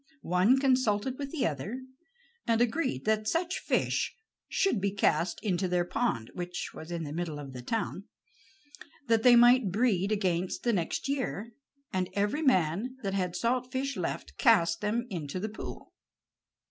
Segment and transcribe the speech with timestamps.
[0.23, 1.81] One consulted with the other,
[2.47, 4.15] and agreed that such fish
[4.49, 8.05] should be cast into their pond (which was in the middle of the town),
[9.05, 11.51] that they might breed against the next year,
[11.93, 15.93] and every man that had salt fish left, cast them into the pool.